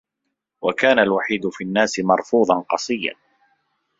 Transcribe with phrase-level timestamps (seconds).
[0.61, 3.13] وَكَانَ الْوَحِيدُ فِي النَّاسِ مَرْفُوضًا قَصِيًّا